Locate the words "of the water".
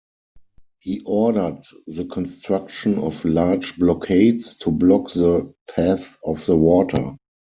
6.25-7.17